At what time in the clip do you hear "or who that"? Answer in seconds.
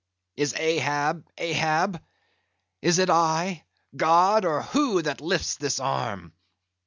4.45-5.21